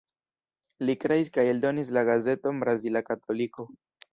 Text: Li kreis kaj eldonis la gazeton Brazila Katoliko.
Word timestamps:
Li 0.89 0.95
kreis 1.03 1.29
kaj 1.35 1.45
eldonis 1.51 1.93
la 1.99 2.05
gazeton 2.09 2.65
Brazila 2.65 3.07
Katoliko. 3.11 3.69